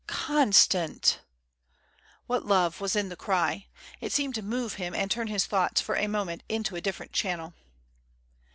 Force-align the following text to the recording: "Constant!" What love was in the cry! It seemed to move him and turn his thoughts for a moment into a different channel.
"Constant!" 0.07 1.19
What 2.25 2.43
love 2.43 2.81
was 2.81 2.95
in 2.95 3.09
the 3.09 3.15
cry! 3.15 3.67
It 3.99 4.11
seemed 4.11 4.33
to 4.33 4.41
move 4.41 4.73
him 4.81 4.95
and 4.95 5.11
turn 5.11 5.27
his 5.27 5.45
thoughts 5.45 5.79
for 5.79 5.95
a 5.95 6.07
moment 6.07 6.41
into 6.49 6.75
a 6.75 6.81
different 6.81 7.11
channel. 7.13 7.53